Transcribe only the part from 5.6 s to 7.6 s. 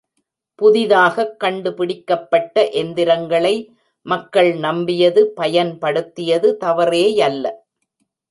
படுத்தியது தவறேயல்ல.